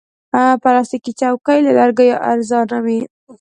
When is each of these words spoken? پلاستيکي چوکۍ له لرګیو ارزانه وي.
پلاستيکي 0.61 1.11
چوکۍ 1.19 1.59
له 1.65 1.71
لرګیو 1.79 2.17
ارزانه 2.31 2.77
وي. 2.85 2.99